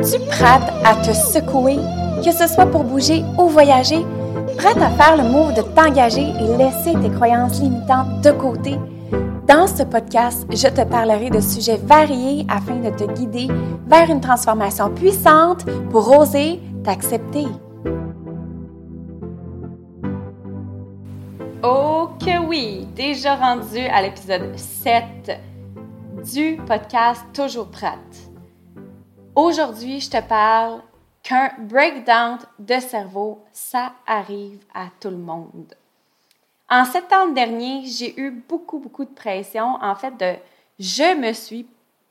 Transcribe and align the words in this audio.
Es-tu 0.00 0.18
prête 0.26 0.72
à 0.84 0.96
te 0.96 1.12
secouer, 1.12 1.76
que 2.24 2.32
ce 2.32 2.48
soit 2.48 2.66
pour 2.66 2.82
bouger 2.82 3.22
ou 3.38 3.46
voyager? 3.46 4.04
Prête 4.56 4.78
à 4.78 4.90
faire 4.90 5.16
le 5.16 5.22
move 5.22 5.54
de 5.54 5.62
t'engager 5.62 6.30
et 6.30 6.56
laisser 6.56 6.94
tes 7.00 7.10
croyances 7.10 7.60
limitantes 7.60 8.20
de 8.20 8.32
côté? 8.32 8.76
Dans 9.46 9.68
ce 9.68 9.84
podcast, 9.84 10.46
je 10.50 10.66
te 10.66 10.82
parlerai 10.82 11.30
de 11.30 11.38
sujets 11.38 11.76
variés 11.76 12.44
afin 12.48 12.76
de 12.76 12.90
te 12.90 13.04
guider 13.04 13.46
vers 13.86 14.10
une 14.10 14.20
transformation 14.20 14.90
puissante 14.90 15.64
pour 15.90 16.18
oser 16.18 16.60
t'accepter. 16.82 17.46
Oh 21.62 22.08
que 22.18 22.44
oui, 22.44 22.88
déjà 22.96 23.36
rendu 23.36 23.78
à 23.78 24.02
l'épisode 24.02 24.56
7 24.56 25.38
du 26.34 26.56
podcast 26.66 27.22
Toujours 27.32 27.68
prête. 27.68 28.23
Aujourd'hui, 29.36 29.98
je 29.98 30.10
te 30.10 30.22
parle 30.22 30.80
qu'un 31.24 31.50
breakdown 31.58 32.38
de 32.60 32.78
cerveau, 32.78 33.42
ça 33.52 33.92
arrive 34.06 34.60
à 34.72 34.86
tout 35.00 35.10
le 35.10 35.16
monde. 35.16 35.74
En 36.70 36.84
septembre 36.84 37.34
dernier, 37.34 37.82
j'ai 37.84 38.18
eu 38.20 38.30
beaucoup, 38.30 38.78
beaucoup 38.78 39.04
de 39.04 39.10
pression. 39.10 39.76
En 39.82 39.96
fait, 39.96 40.12
je 40.78 41.16
me 41.16 41.32
suis 41.32 41.66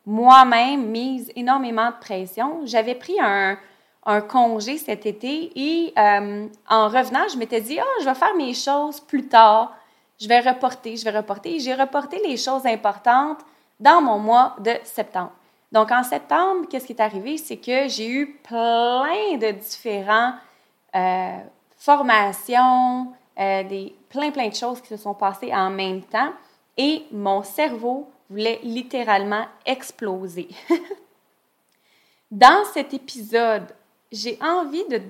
moi-même 0.05 0.87
mise 0.87 1.31
énormément 1.37 1.91
de 1.91 1.95
pression. 2.01 2.65
J'avais 2.65 2.95
pris 2.95 3.17
un, 3.21 3.57
un, 4.05 4.19
congé 4.19 4.77
cet 4.77 5.05
été 5.05 5.51
et 5.55 5.93
euh, 5.97 6.47
en 6.69 6.89
revenant, 6.89 7.29
je 7.31 7.37
m'étais 7.37 7.61
dit, 7.61 7.79
oh, 7.81 8.01
je 8.01 8.05
vais 8.05 8.15
faire 8.15 8.35
mes 8.35 8.53
choses 8.53 8.99
plus 8.99 9.29
tard. 9.29 9.73
Je 10.19 10.27
vais 10.27 10.41
reporter, 10.41 10.97
je 10.97 11.05
vais 11.05 11.17
reporter. 11.17 11.57
J'ai 11.61 11.73
reporté 11.73 12.21
les 12.27 12.35
choses 12.35 12.65
importantes 12.65 13.39
dans 13.79 14.01
mon 14.01 14.19
mois 14.19 14.57
de 14.59 14.73
septembre. 14.83 15.31
Donc, 15.73 15.89
en 15.91 16.03
septembre, 16.03 16.67
qu'est-ce 16.69 16.85
qui 16.85 16.93
est 16.93 17.01
arrivé? 17.01 17.35
C'est 17.37 17.57
que 17.57 17.87
j'ai 17.87 18.07
eu 18.07 18.35
plein 18.43 19.37
de 19.37 19.51
différentes 19.53 20.35
euh, 20.95 21.39
formations, 21.77 23.11
euh, 23.39 23.63
des, 23.63 23.95
plein, 24.07 24.29
plein 24.29 24.49
de 24.49 24.53
choses 24.53 24.79
qui 24.81 24.89
se 24.89 24.97
sont 24.97 25.15
passées 25.15 25.51
en 25.51 25.71
même 25.71 26.03
temps 26.03 26.31
et 26.77 27.01
mon 27.11 27.41
cerveau 27.41 28.07
voulait 28.29 28.59
littéralement 28.61 29.47
exploser. 29.65 30.47
Dans 32.31 32.65
cet 32.71 32.93
épisode, 32.93 33.65
j'ai 34.11 34.37
envie 34.43 34.85
de 34.89 35.01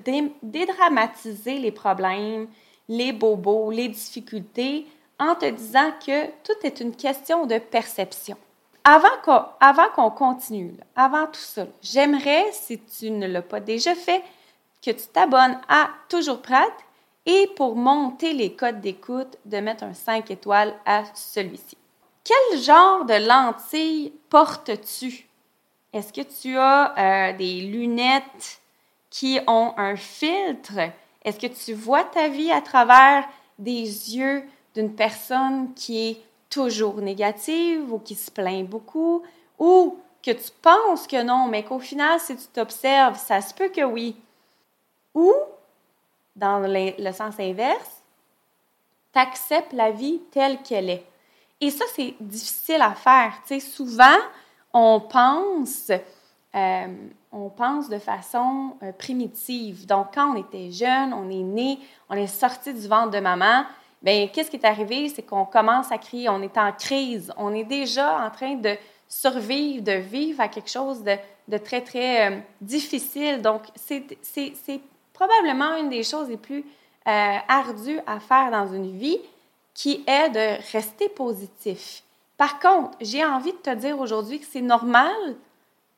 dédramatiser 0.42 1.58
les 1.58 1.72
problèmes, 1.72 2.48
les 2.88 3.12
bobos, 3.12 3.70
les 3.70 3.88
difficultés 3.88 4.86
en 5.18 5.34
te 5.34 5.44
disant 5.44 5.90
que 6.04 6.26
tout 6.42 6.66
est 6.66 6.80
une 6.80 6.96
question 6.96 7.44
de 7.44 7.58
perception. 7.58 8.38
Avant 8.86 9.88
qu'on, 9.94 10.10
continue, 10.10 10.74
avant 10.94 11.26
tout 11.26 11.40
ça, 11.40 11.64
j'aimerais, 11.80 12.44
si 12.52 12.78
tu 12.78 13.10
ne 13.10 13.26
l'as 13.26 13.40
pas 13.40 13.60
déjà 13.60 13.94
fait, 13.94 14.22
que 14.84 14.90
tu 14.90 15.06
t'abonnes 15.10 15.58
à 15.68 15.88
Toujours 16.10 16.42
Prête 16.42 16.84
et 17.24 17.48
pour 17.56 17.76
monter 17.76 18.34
les 18.34 18.54
codes 18.54 18.82
d'écoute, 18.82 19.38
de 19.46 19.56
mettre 19.56 19.84
un 19.84 19.94
5 19.94 20.30
étoiles 20.30 20.74
à 20.84 21.04
celui-ci. 21.14 21.78
Quel 22.22 22.60
genre 22.60 23.06
de 23.06 23.26
lentilles 23.26 24.12
portes-tu? 24.28 25.28
Est-ce 25.94 26.12
que 26.12 26.20
tu 26.20 26.58
as 26.58 26.94
euh, 26.98 27.36
des 27.38 27.62
lunettes 27.62 28.60
qui 29.08 29.40
ont 29.46 29.72
un 29.78 29.96
filtre? 29.96 30.90
Est-ce 31.24 31.38
que 31.38 31.46
tu 31.46 31.72
vois 31.72 32.04
ta 32.04 32.28
vie 32.28 32.52
à 32.52 32.60
travers 32.60 33.26
des 33.58 34.14
yeux 34.14 34.44
d'une 34.74 34.94
personne 34.94 35.72
qui 35.72 36.10
est 36.10 36.20
toujours 36.54 37.00
négative 37.00 37.92
ou 37.92 37.98
qui 37.98 38.14
se 38.14 38.30
plaint 38.30 38.66
beaucoup 38.66 39.22
ou 39.58 39.98
que 40.22 40.30
tu 40.30 40.50
penses 40.62 41.06
que 41.06 41.22
non, 41.22 41.48
mais 41.48 41.64
qu'au 41.64 41.80
final, 41.80 42.20
si 42.20 42.36
tu 42.36 42.46
t'observes, 42.46 43.18
ça 43.18 43.40
se 43.40 43.52
peut 43.52 43.68
que 43.68 43.82
oui. 43.82 44.16
Ou, 45.14 45.32
dans 46.34 46.60
le, 46.60 47.12
sens 47.12 47.38
inverse, 47.38 48.02
tu 49.12 49.18
acceptes 49.18 49.72
la 49.72 49.90
vie 49.90 50.20
telle 50.30 50.62
qu'elle 50.62 50.90
est. 50.90 51.06
Et 51.60 51.70
ça, 51.70 51.84
c'est 51.94 52.14
difficile 52.20 52.80
à 52.80 52.94
faire. 52.94 53.34
Tu 53.46 53.60
sais, 53.60 53.60
souvent, 53.60 54.16
on 54.72 55.00
pense, 55.00 55.90
euh, 56.54 56.86
on 57.32 57.48
pense 57.50 57.88
de 57.88 57.98
façon 57.98 58.76
euh, 58.82 58.92
primitive. 58.92 59.86
Donc, 59.86 60.14
quand 60.14 60.32
on 60.32 60.36
était 60.36 60.70
jeune, 60.70 61.12
on 61.12 61.28
est 61.30 61.42
né, 61.42 61.78
on 62.08 62.14
est 62.14 62.26
sorti 62.26 62.72
du 62.72 62.88
ventre 62.88 63.10
de 63.10 63.20
maman, 63.20 63.64
Bien, 64.04 64.28
qu'est-ce 64.28 64.50
qui 64.50 64.56
est 64.56 64.66
arrivé? 64.66 65.08
C'est 65.08 65.22
qu'on 65.22 65.46
commence 65.46 65.90
à 65.90 65.96
crier, 65.96 66.28
on 66.28 66.42
est 66.42 66.58
en 66.58 66.72
crise, 66.72 67.32
on 67.38 67.54
est 67.54 67.64
déjà 67.64 68.18
en 68.18 68.30
train 68.30 68.54
de 68.56 68.76
survivre, 69.08 69.82
de 69.82 69.92
vivre 69.92 70.42
à 70.42 70.48
quelque 70.48 70.68
chose 70.68 71.02
de, 71.02 71.56
très, 71.56 71.80
très 71.80 72.30
euh, 72.30 72.36
difficile. 72.60 73.40
Donc, 73.40 73.62
c'est 73.76 74.80
probablement 75.14 75.76
une 75.76 75.88
des 75.88 76.02
choses 76.02 76.28
les 76.28 76.36
plus 76.36 76.66
euh, 77.08 77.36
ardues 77.48 77.98
à 78.06 78.20
faire 78.20 78.50
dans 78.50 78.66
une 78.66 78.94
vie 78.94 79.20
qui 79.72 80.04
est 80.06 80.28
de 80.28 80.72
rester 80.72 81.08
positif. 81.08 82.02
Par 82.36 82.60
contre, 82.60 82.98
j'ai 83.00 83.24
envie 83.24 83.52
de 83.52 83.56
te 83.56 83.74
dire 83.74 83.98
aujourd'hui 83.98 84.38
que 84.38 84.46
c'est 84.46 84.60
normal 84.60 85.14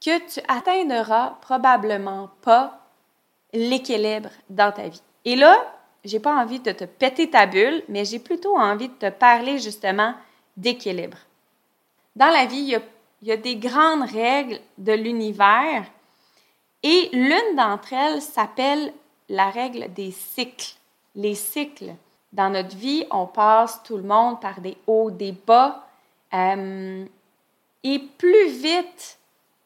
que 0.00 0.16
tu 0.32 0.40
atteindras 0.46 1.38
probablement 1.40 2.30
pas 2.40 2.78
l'équilibre 3.52 4.30
dans 4.48 4.70
ta 4.70 4.86
vie. 4.86 5.02
Et 5.24 5.34
là, 5.34 5.58
j'ai 6.06 6.20
pas 6.20 6.34
envie 6.34 6.60
de 6.60 6.72
te 6.72 6.84
péter 6.84 7.30
ta 7.30 7.46
bulle, 7.46 7.82
mais 7.88 8.04
j'ai 8.04 8.18
plutôt 8.18 8.56
envie 8.56 8.88
de 8.88 8.94
te 8.94 9.10
parler 9.10 9.58
justement 9.58 10.14
d'équilibre. 10.56 11.18
Dans 12.14 12.30
la 12.30 12.46
vie, 12.46 12.78
il 13.22 13.28
y, 13.28 13.32
a, 13.32 13.36
des 13.36 13.56
grandes 13.56 14.08
règles 14.08 14.60
de 14.78 14.92
l'univers 14.92 15.84
et 16.82 17.10
l'une 17.12 17.56
d'entre 17.56 17.92
elles 17.92 18.22
s'appelle 18.22 18.92
la 19.28 19.50
règle 19.50 19.92
des 19.92 20.12
cycles. 20.12 20.74
Les 21.14 21.34
cycles. 21.34 21.94
Dans 22.32 22.50
notre 22.50 22.76
vie, 22.76 23.04
on 23.10 23.26
passe 23.26 23.82
tout 23.82 23.96
le 23.96 24.02
monde 24.02 24.40
par 24.40 24.60
des 24.60 24.76
hauts, 24.86 25.10
des 25.10 25.32
bas. 25.32 25.86
Euh, 26.32 27.04
et 27.82 27.98
plus 27.98 28.48
vite 28.48 29.18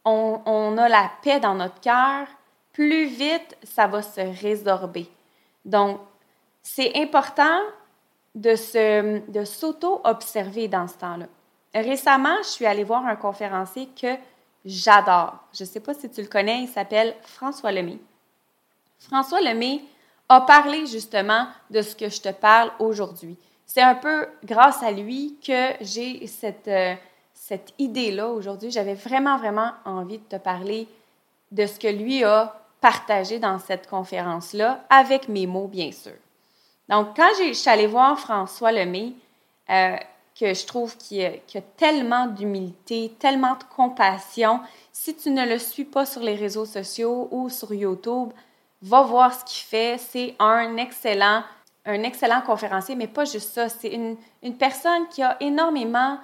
on, 0.04 0.40
on, 0.46 0.76
a 0.78 0.88
la 0.88 1.10
paix 1.22 1.40
dans 1.40 1.54
notre 1.54 1.80
cœur, 1.80 2.26
plus 2.72 3.06
vite 3.06 3.56
ça 3.62 3.86
va 3.86 4.02
se 4.02 4.20
résorber. 4.42 5.08
Donc, 5.64 6.00
c'est 6.62 6.97
important 6.97 7.60
de, 8.34 9.31
de 9.31 9.44
s'auto-observer 9.44 10.69
dans 10.69 10.87
ce 10.87 10.94
temps-là. 10.98 11.26
Récemment, 11.75 12.37
je 12.43 12.48
suis 12.48 12.66
allée 12.66 12.84
voir 12.84 13.06
un 13.06 13.16
conférencier 13.16 13.88
que 14.00 14.16
j'adore. 14.65 15.38
Je 15.53 15.65
ne 15.65 15.69
sais 15.69 15.81
pas 15.81 15.94
si 15.94 16.10
tu 16.10 16.22
le 16.22 16.28
connais, 16.28 16.62
il 16.62 16.69
s'appelle 16.69 17.15
François 17.22 17.72
Lemay. 17.72 17.99
François 18.99 19.41
Lemay 19.41 19.81
a 20.28 20.43
parlé 20.43 20.87
justement 20.87 21.47
de 21.70 21.82
ce 21.82 21.97
que 21.97 22.09
je 22.09 22.20
te 22.20 22.28
parle 22.31 22.70
aujourd'hui. 22.78 23.37
C'est 23.66 23.82
un 23.82 23.94
peu 23.94 24.28
grâce 24.44 24.82
à 24.82 24.91
lui 24.91 25.37
que 25.44 25.72
j'ai 25.81 26.26
cette, 26.26 26.69
euh, 26.69 26.94
cette 27.32 27.72
idée-là 27.78 28.28
aujourd'hui. 28.28 28.70
J'avais 28.70 28.94
vraiment, 28.94 29.38
vraiment 29.38 29.72
envie 29.84 30.19
de 30.19 30.25
te 30.25 30.37
parler 30.37 30.88
de 31.50 31.66
ce 31.66 31.78
que 31.78 31.88
lui 31.88 32.25
a 32.25 32.60
partagé 32.81 33.38
dans 33.38 33.59
cette 33.59 33.88
conférence-là, 33.88 34.84
avec 34.88 35.28
mes 35.28 35.47
mots, 35.47 35.69
bien 35.69 35.93
sûr. 35.93 36.15
Donc, 36.90 37.16
quand 37.16 37.28
je 37.38 37.52
suis 37.52 37.70
allée 37.70 37.86
voir 37.86 38.18
François 38.18 38.72
Lemay, 38.72 39.12
euh, 39.70 39.96
que 40.38 40.52
je 40.52 40.66
trouve 40.66 40.96
qu'il 40.96 41.24
a, 41.24 41.28
a, 41.28 41.60
tellement 41.76 42.26
d'humilité, 42.26 43.14
tellement 43.20 43.54
de 43.54 43.62
compassion, 43.76 44.60
si 44.92 45.14
tu 45.14 45.30
ne 45.30 45.46
le 45.46 45.58
suis 45.58 45.84
pas 45.84 46.04
sur 46.04 46.20
les 46.20 46.34
réseaux 46.34 46.66
sociaux 46.66 47.28
ou 47.30 47.48
sur 47.48 47.72
YouTube, 47.72 48.30
va 48.82 49.02
voir 49.02 49.32
ce 49.32 49.44
qu'il 49.44 49.64
fait. 49.64 49.98
C'est 49.98 50.34
un 50.40 50.76
excellent, 50.78 51.44
un 51.86 52.02
excellent 52.02 52.40
conférencier, 52.40 52.96
mais 52.96 53.06
pas 53.06 53.24
juste 53.24 53.52
ça. 53.52 53.68
C'est 53.68 53.90
une, 53.90 54.16
une 54.42 54.56
personne 54.56 55.06
qui 55.10 55.22
a 55.22 55.36
énormément 55.40 56.18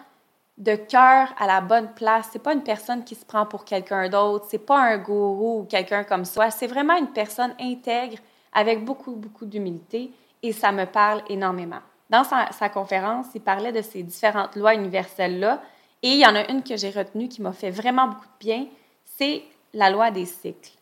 de 0.58 0.74
cœur 0.74 1.32
à 1.38 1.46
la 1.46 1.60
bonne 1.60 1.92
place. 1.94 2.30
C'est 2.32 2.42
pas 2.42 2.54
une 2.54 2.64
personne 2.64 3.04
qui 3.04 3.14
se 3.14 3.24
prend 3.24 3.46
pour 3.46 3.64
quelqu'un 3.64 4.08
d'autre. 4.08 4.46
C'est 4.48 4.66
pas 4.66 4.80
un 4.80 4.98
gourou 4.98 5.60
ou 5.60 5.64
quelqu'un 5.64 6.02
comme 6.02 6.24
ça. 6.24 6.50
C'est 6.50 6.66
vraiment 6.66 6.96
une 6.96 7.12
personne 7.12 7.54
intègre 7.60 8.18
avec 8.52 8.84
beaucoup, 8.84 9.12
beaucoup 9.12 9.44
d'humilité 9.44 10.10
et 10.42 10.52
ça 10.52 10.72
me 10.72 10.84
parle 10.84 11.22
énormément. 11.28 11.80
Dans 12.08 12.24
sa, 12.24 12.68
conférence, 12.68 13.26
il 13.34 13.40
parlait 13.40 13.72
de 13.72 13.82
ces 13.82 14.02
différentes 14.02 14.54
lois 14.54 14.74
universelles-là 14.74 15.60
et 16.02 16.10
il 16.10 16.18
y 16.18 16.26
en 16.26 16.36
a 16.36 16.50
une 16.50 16.62
que 16.62 16.76
j'ai 16.76 16.90
retenue 16.90 17.28
qui 17.28 17.42
m'a 17.42 17.52
fait 17.52 17.70
vraiment 17.70 18.06
beaucoup 18.06 18.26
de 18.26 18.38
bien, 18.38 18.66
c'est 19.04 19.42
la 19.72 19.90
loi 19.90 20.10
des 20.10 20.26
cycles. 20.26 20.72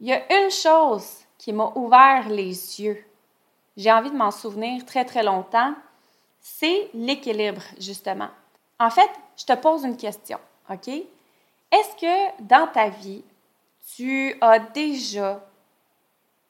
Il 0.00 0.08
y 0.08 0.12
a 0.12 0.42
une 0.42 0.50
chose 0.50 1.18
qui 1.36 1.52
m'a 1.52 1.70
ouvert 1.74 2.28
les 2.28 2.80
yeux, 2.80 3.04
j'ai 3.76 3.92
envie 3.92 4.10
de 4.10 4.16
m'en 4.16 4.30
souvenir 4.30 4.84
très 4.86 5.04
très 5.04 5.22
longtemps, 5.22 5.74
c'est 6.40 6.90
l'équilibre, 6.94 7.62
justement. 7.78 8.28
En 8.78 8.90
fait, 8.90 9.10
je 9.36 9.44
te 9.44 9.54
pose 9.54 9.84
une 9.84 9.96
question, 9.96 10.38
OK? 10.70 10.88
Est-ce 10.88 11.96
que 12.00 12.42
dans 12.42 12.66
ta 12.66 12.88
vie, 12.88 13.22
tu 13.94 14.36
as 14.40 14.58
déjà 14.58 15.40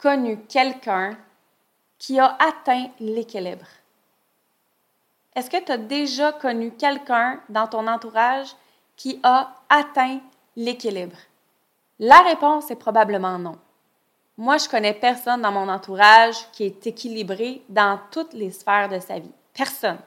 connu 0.02 0.36
quelqu'un 0.48 1.16
qui 1.96 2.18
a 2.18 2.36
atteint 2.40 2.88
l'équilibre? 2.98 3.66
Est-ce 5.34 5.48
que 5.48 5.64
tu 5.64 5.70
as 5.70 5.78
déjà 5.78 6.32
connu 6.32 6.72
quelqu'un 6.72 7.40
dans 7.48 7.68
ton 7.68 7.86
entourage 7.86 8.48
qui 8.96 9.20
a 9.22 9.54
atteint 9.68 10.18
l'équilibre? 10.56 11.16
La 12.00 12.18
réponse 12.22 12.70
est 12.72 12.76
probablement 12.76 13.38
non. 13.38 13.56
Moi, 14.36 14.56
je 14.58 14.68
connais 14.68 14.92
personne 14.92 15.42
dans 15.42 15.52
mon 15.52 15.68
entourage 15.68 16.50
qui 16.50 16.64
est 16.64 16.86
équilibré 16.86 17.62
dans 17.68 18.00
toutes 18.10 18.32
les 18.32 18.50
sphères 18.50 18.88
de 18.88 18.98
sa 18.98 19.20
vie. 19.20 19.30
Personne. 19.54 20.00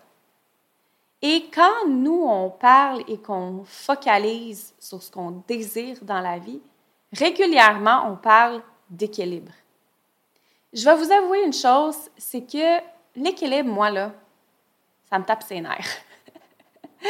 Et 1.22 1.50
quand 1.54 1.88
nous, 1.88 2.26
on 2.28 2.50
parle 2.50 3.02
et 3.08 3.18
qu'on 3.18 3.64
focalise 3.64 4.74
sur 4.78 5.02
ce 5.02 5.10
qu'on 5.10 5.42
désire 5.48 5.98
dans 6.02 6.20
la 6.20 6.38
vie, 6.38 6.62
régulièrement, 7.14 8.12
on 8.12 8.18
parle 8.18 8.62
d'équilibre. 8.90 9.54
Je 10.75 10.83
vais 10.83 10.95
vous 10.95 11.10
avouer 11.10 11.45
une 11.45 11.54
chose, 11.54 11.95
c'est 12.18 12.42
que 12.42 12.81
l'équilibre, 13.16 13.69
moi, 13.69 13.89
là, 13.89 14.12
ça 15.10 15.18
me 15.18 15.24
tape 15.24 15.44
ses 15.44 15.62
nerfs. 15.62 16.01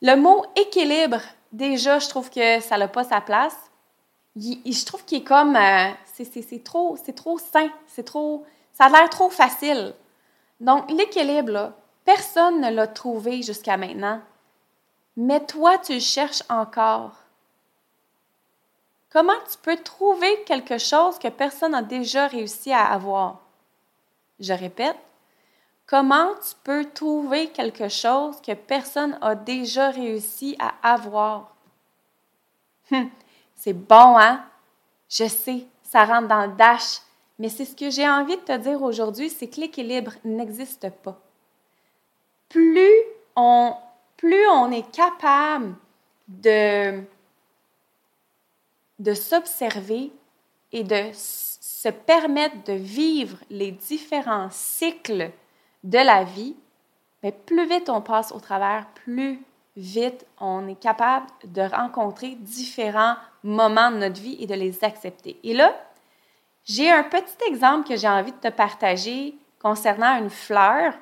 Le 0.00 0.14
mot 0.14 0.46
équilibre, 0.56 1.20
déjà, 1.52 1.98
je 1.98 2.08
trouve 2.08 2.30
que 2.30 2.60
ça 2.60 2.78
n'a 2.78 2.88
pas 2.88 3.04
sa 3.04 3.20
place. 3.20 3.58
je 4.34 4.84
trouve 4.86 5.04
qu'il 5.04 5.18
est 5.18 5.24
comme. 5.24 5.54
Euh, 5.54 5.90
c'est 6.14 6.64
trop, 6.64 6.96
trop 7.14 7.38
sain, 7.38 7.68
c'est 7.86 8.04
trop. 8.04 8.46
Ça 8.72 8.86
a 8.86 8.88
l'air 8.88 9.10
trop 9.10 9.28
facile. 9.28 9.92
Donc, 10.58 10.90
l'équilibre, 10.90 11.74
personne 12.06 12.62
ne 12.62 12.70
l'a 12.70 12.86
trouvé 12.86 13.42
jusqu'à 13.42 13.76
maintenant. 13.76 14.22
Mais 15.14 15.44
toi, 15.44 15.76
tu 15.76 15.92
le 15.92 16.00
cherches 16.00 16.42
encore. 16.48 17.12
Comment 19.10 19.38
tu 19.50 19.56
peux 19.62 19.76
trouver 19.76 20.42
quelque 20.44 20.76
chose 20.76 21.18
que 21.18 21.28
personne 21.28 21.72
n'a 21.72 21.82
déjà 21.82 22.26
réussi 22.26 22.72
à 22.72 22.84
avoir? 22.92 23.40
Je 24.38 24.52
répète, 24.52 24.98
comment 25.86 26.34
tu 26.34 26.54
peux 26.62 26.84
trouver 26.84 27.48
quelque 27.48 27.88
chose 27.88 28.40
que 28.42 28.52
personne 28.52 29.18
n'a 29.20 29.34
déjà 29.34 29.90
réussi 29.90 30.56
à 30.58 30.74
avoir? 30.82 31.54
Hum, 32.92 33.10
c'est 33.54 33.72
bon, 33.72 34.18
hein? 34.18 34.44
Je 35.08 35.26
sais, 35.26 35.66
ça 35.82 36.04
rentre 36.04 36.28
dans 36.28 36.46
le 36.46 36.52
dash, 36.52 37.00
mais 37.38 37.48
c'est 37.48 37.64
ce 37.64 37.74
que 37.74 37.88
j'ai 37.88 38.08
envie 38.08 38.36
de 38.36 38.42
te 38.42 38.56
dire 38.58 38.82
aujourd'hui, 38.82 39.30
c'est 39.30 39.48
que 39.48 39.60
l'équilibre 39.60 40.12
n'existe 40.22 40.90
pas. 41.02 41.18
Plus 42.50 42.92
on, 43.36 43.74
plus 44.18 44.46
on 44.48 44.70
est 44.70 44.90
capable 44.90 45.74
de 46.28 47.02
de 48.98 49.14
s'observer 49.14 50.12
et 50.72 50.84
de 50.84 51.10
se 51.12 51.88
permettre 51.88 52.64
de 52.64 52.72
vivre 52.72 53.38
les 53.50 53.70
différents 53.70 54.48
cycles 54.50 55.30
de 55.84 55.98
la 55.98 56.24
vie, 56.24 56.56
mais 57.22 57.32
plus 57.32 57.68
vite 57.68 57.88
on 57.88 58.00
passe 58.00 58.32
au 58.32 58.40
travers, 58.40 58.86
plus 59.04 59.40
vite 59.76 60.26
on 60.40 60.66
est 60.66 60.80
capable 60.80 61.26
de 61.44 61.62
rencontrer 61.62 62.34
différents 62.34 63.14
moments 63.44 63.90
de 63.90 63.98
notre 63.98 64.20
vie 64.20 64.36
et 64.40 64.46
de 64.46 64.54
les 64.54 64.82
accepter. 64.82 65.38
Et 65.44 65.54
là, 65.54 65.74
j'ai 66.64 66.90
un 66.90 67.04
petit 67.04 67.36
exemple 67.48 67.88
que 67.88 67.96
j'ai 67.96 68.08
envie 68.08 68.32
de 68.32 68.36
te 68.36 68.48
partager 68.48 69.34
concernant 69.62 70.18
une 70.18 70.30
fleur. 70.30 70.92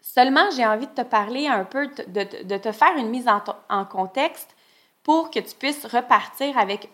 Seulement, 0.00 0.50
j'ai 0.56 0.66
envie 0.66 0.86
de 0.86 0.92
te 0.92 1.02
parler 1.02 1.46
un 1.46 1.64
peu, 1.64 1.86
de, 1.86 2.56
te 2.56 2.72
faire 2.72 2.96
une 2.96 3.10
mise 3.10 3.28
en 3.28 3.84
contexte 3.84 4.56
pour 5.02 5.30
que 5.30 5.38
tu 5.40 5.54
puisses 5.54 5.86
repartir 5.86 6.56
avec 6.58 6.88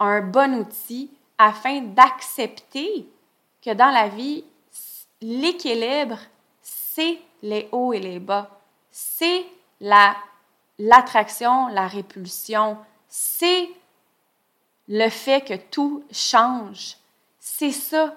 un 0.00 0.20
bon 0.20 0.54
outil 0.54 1.10
afin 1.38 1.80
d'accepter 1.80 3.08
que 3.62 3.74
dans 3.74 3.90
la 3.90 4.08
vie, 4.08 4.44
l'équilibre, 5.20 6.18
c'est 6.62 7.18
les 7.42 7.68
hauts 7.72 7.92
et 7.92 8.00
les 8.00 8.18
bas. 8.18 8.50
C'est 8.90 9.44
la, 9.80 10.16
l'attraction, 10.78 11.68
la 11.68 11.86
répulsion. 11.86 12.78
C'est 13.08 13.68
le 14.88 15.08
fait 15.08 15.44
que 15.44 15.54
tout 15.54 16.04
change. 16.10 16.96
C'est 17.38 17.72
ça 17.72 18.14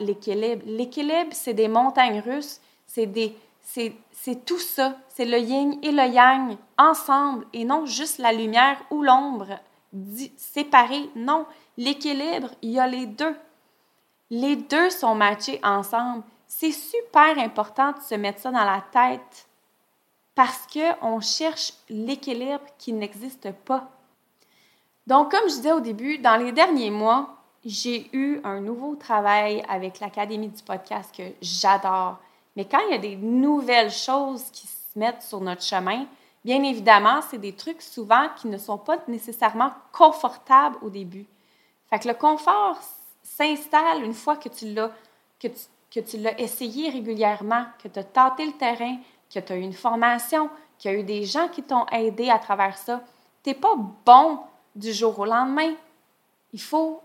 l'équilibre. 0.00 0.62
L'équilibre, 0.66 1.32
c'est 1.32 1.54
des 1.54 1.68
montagnes 1.68 2.20
russes, 2.20 2.60
c'est 2.86 3.06
des, 3.06 3.36
c'est, 3.62 4.44
tout 4.44 4.58
ça, 4.58 4.96
c'est 5.08 5.24
le 5.24 5.38
yin 5.38 5.78
et 5.82 5.92
le 5.92 6.06
yang 6.06 6.56
ensemble 6.76 7.46
et 7.52 7.64
non 7.64 7.86
juste 7.86 8.18
la 8.18 8.32
lumière 8.32 8.78
ou 8.90 9.02
l'ombre 9.02 9.58
séparés. 10.36 11.10
Non, 11.16 11.46
l'équilibre, 11.76 12.50
il 12.62 12.70
y 12.70 12.80
a 12.80 12.86
les 12.86 13.06
deux. 13.06 13.36
Les 14.30 14.56
deux 14.56 14.90
sont 14.90 15.14
matchés 15.14 15.60
ensemble. 15.62 16.22
C'est 16.46 16.72
super 16.72 17.38
important 17.38 17.92
de 17.92 18.00
se 18.00 18.14
mettre 18.14 18.40
ça 18.40 18.50
dans 18.50 18.64
la 18.64 18.82
tête 18.92 19.46
parce 20.34 20.66
qu'on 20.66 21.20
cherche 21.20 21.72
l'équilibre 21.88 22.64
qui 22.78 22.92
n'existe 22.92 23.52
pas. 23.52 23.90
Donc, 25.06 25.30
comme 25.30 25.48
je 25.48 25.56
disais 25.56 25.72
au 25.72 25.80
début, 25.80 26.18
dans 26.18 26.36
les 26.36 26.52
derniers 26.52 26.90
mois, 26.90 27.36
j'ai 27.64 28.08
eu 28.16 28.40
un 28.44 28.60
nouveau 28.60 28.96
travail 28.96 29.62
avec 29.68 30.00
l'Académie 30.00 30.48
du 30.48 30.62
podcast 30.62 31.14
que 31.14 31.22
j'adore. 31.40 32.18
Mais 32.56 32.64
quand 32.64 32.80
il 32.86 32.92
y 32.92 32.94
a 32.94 32.98
des 32.98 33.16
nouvelles 33.16 33.90
choses 33.90 34.44
qui 34.52 34.66
se 34.66 34.98
mettent 34.98 35.22
sur 35.22 35.40
notre 35.40 35.62
chemin, 35.62 36.06
bien 36.44 36.62
évidemment, 36.62 37.20
c'est 37.30 37.38
des 37.38 37.54
trucs 37.54 37.82
souvent 37.82 38.28
qui 38.36 38.48
ne 38.48 38.58
sont 38.58 38.78
pas 38.78 38.98
nécessairement 39.08 39.72
confortables 39.92 40.76
au 40.82 40.90
début. 40.90 41.26
Fait 41.88 41.98
que 41.98 42.08
le 42.08 42.14
confort 42.14 42.78
s'installe 43.22 44.04
une 44.04 44.14
fois 44.14 44.36
que 44.36 44.48
tu 44.48 44.72
l'as 44.72 44.90
que 45.92 46.00
tu, 46.00 46.16
l'as 46.16 46.40
essayé 46.40 46.88
régulièrement, 46.88 47.66
que 47.82 47.88
tu 47.88 47.98
as 47.98 48.04
tâté 48.04 48.46
le 48.46 48.52
terrain, 48.52 48.96
que 49.32 49.40
tu 49.40 49.52
as 49.52 49.56
eu 49.56 49.60
une 49.60 49.72
formation, 49.72 50.48
qu'il 50.78 50.90
y 50.90 50.94
a 50.94 50.98
eu 50.98 51.02
des 51.02 51.24
gens 51.24 51.48
qui 51.48 51.62
t'ont 51.62 51.84
aidé 51.86 52.30
à 52.30 52.38
travers 52.38 52.78
ça. 52.78 53.02
Tu 53.42 53.50
n'es 53.50 53.54
pas 53.54 53.74
bon 54.06 54.38
du 54.74 54.92
jour 54.92 55.18
au 55.18 55.26
lendemain. 55.26 55.74
Il 56.52 56.60
faut, 56.60 57.02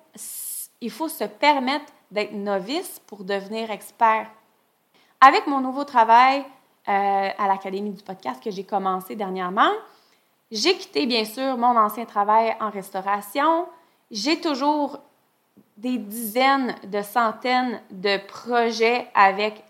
il 0.80 0.92
faut 0.92 1.10
se 1.10 1.26
permettre 1.26 1.92
d'être 2.12 2.34
novice 2.34 3.02
pour 3.08 3.24
devenir 3.24 3.72
expert. 3.72 4.30
Avec 5.20 5.48
mon 5.48 5.62
nouveau 5.62 5.84
travail 5.84 6.42
euh, 6.42 7.30
à 7.38 7.48
l'Académie 7.48 7.92
du 7.92 8.04
podcast 8.04 8.42
que 8.44 8.52
j'ai 8.52 8.64
commencé 8.64 9.16
dernièrement, 9.16 9.72
j'ai 10.52 10.78
quitté 10.78 11.08
bien 11.08 11.26
sûr 11.26 11.58
mon 11.58 11.76
ancien 11.76 12.06
travail 12.06 12.56
en 12.60 12.70
restauration. 12.70 13.66
J'ai 14.12 14.40
toujours 14.40 15.00
des 15.76 15.98
dizaines 15.98 16.76
de 16.84 17.02
centaines 17.02 17.82
de 17.90 18.18
projets 18.28 19.08
avec 19.16 19.64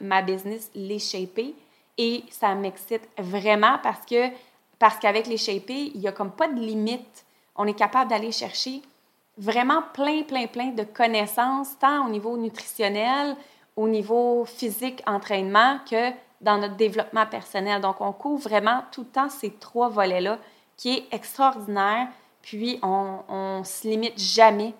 ma 0.00 0.22
business, 0.22 0.68
Les. 0.74 0.98
Et 1.98 2.24
ça 2.30 2.54
m'excite 2.54 3.08
vraiment 3.18 3.78
parce 3.82 4.04
que 4.04 4.30
parce 4.80 4.98
qu'avec 4.98 5.28
les 5.28 5.36
il 5.36 6.00
n'y 6.00 6.08
a 6.08 6.12
comme 6.12 6.32
pas 6.32 6.48
de 6.48 6.58
limite. 6.58 7.24
On 7.54 7.66
est 7.66 7.74
capable 7.74 8.10
d'aller 8.10 8.32
chercher 8.32 8.82
vraiment 9.38 9.82
plein, 9.94 10.22
plein, 10.22 10.48
plein 10.48 10.70
de 10.70 10.82
connaissances, 10.82 11.78
tant 11.78 12.06
au 12.06 12.10
niveau 12.10 12.36
nutritionnel, 12.36 13.36
au 13.76 13.88
niveau 13.88 14.44
physique, 14.44 15.02
entraînement, 15.06 15.78
que 15.90 16.10
dans 16.40 16.58
notre 16.58 16.76
développement 16.76 17.26
personnel. 17.26 17.80
Donc, 17.80 18.00
on 18.00 18.12
couvre 18.12 18.42
vraiment 18.42 18.82
tout 18.90 19.02
le 19.02 19.08
temps 19.08 19.28
ces 19.28 19.50
trois 19.50 19.88
volets-là, 19.88 20.38
qui 20.76 20.96
est 20.96 21.14
extraordinaire. 21.14 22.08
Puis, 22.42 22.78
on 22.82 23.58
ne 23.58 23.64
se 23.64 23.86
limite 23.86 24.18
jamais 24.18 24.74